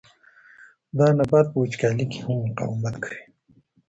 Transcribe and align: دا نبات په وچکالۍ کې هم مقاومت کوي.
دا 0.97 1.07
نبات 1.17 1.45
په 1.51 1.57
وچکالۍ 1.61 2.05
کې 2.11 2.19
هم 2.25 2.35
مقاومت 2.47 2.95
کوي. 3.03 3.21